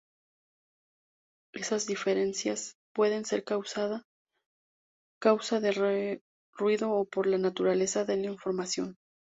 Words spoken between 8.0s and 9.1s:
de la información.